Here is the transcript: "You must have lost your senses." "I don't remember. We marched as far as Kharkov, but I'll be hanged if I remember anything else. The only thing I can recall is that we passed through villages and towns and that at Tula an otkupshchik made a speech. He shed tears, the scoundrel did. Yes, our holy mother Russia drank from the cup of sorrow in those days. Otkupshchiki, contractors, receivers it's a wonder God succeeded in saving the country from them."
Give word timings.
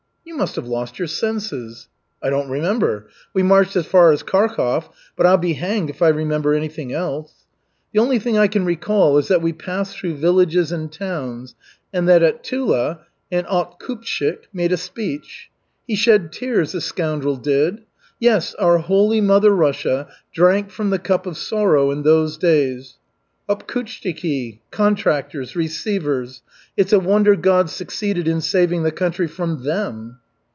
"You 0.23 0.37
must 0.37 0.55
have 0.55 0.67
lost 0.67 0.97
your 0.97 1.09
senses." 1.09 1.89
"I 2.23 2.29
don't 2.29 2.47
remember. 2.49 3.07
We 3.33 3.43
marched 3.43 3.75
as 3.75 3.85
far 3.85 4.11
as 4.11 4.23
Kharkov, 4.23 4.89
but 5.17 5.25
I'll 5.25 5.37
be 5.37 5.53
hanged 5.53 5.89
if 5.89 6.01
I 6.01 6.07
remember 6.07 6.53
anything 6.53 6.93
else. 6.93 7.33
The 7.91 7.99
only 7.99 8.17
thing 8.17 8.37
I 8.37 8.47
can 8.47 8.63
recall 8.63 9.17
is 9.17 9.27
that 9.27 9.41
we 9.41 9.51
passed 9.51 9.97
through 9.97 10.15
villages 10.17 10.71
and 10.71 10.91
towns 10.91 11.55
and 11.91 12.07
that 12.07 12.23
at 12.23 12.43
Tula 12.43 13.01
an 13.31 13.43
otkupshchik 13.45 14.43
made 14.53 14.71
a 14.71 14.77
speech. 14.77 15.49
He 15.87 15.95
shed 15.95 16.31
tears, 16.31 16.71
the 16.71 16.81
scoundrel 16.81 17.35
did. 17.35 17.81
Yes, 18.19 18.53
our 18.55 18.77
holy 18.77 19.21
mother 19.21 19.53
Russia 19.55 20.07
drank 20.33 20.69
from 20.69 20.91
the 20.91 20.99
cup 20.99 21.25
of 21.25 21.37
sorrow 21.37 21.91
in 21.91 22.03
those 22.03 22.37
days. 22.37 22.95
Otkupshchiki, 23.49 24.59
contractors, 24.71 25.57
receivers 25.57 26.41
it's 26.77 26.93
a 26.93 26.99
wonder 26.99 27.35
God 27.35 27.69
succeeded 27.69 28.27
in 28.29 28.39
saving 28.39 28.83
the 28.83 28.93
country 28.93 29.27
from 29.27 29.63
them." 29.63 30.17